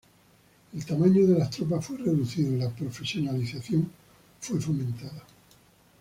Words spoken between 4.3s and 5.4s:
fue fomentada.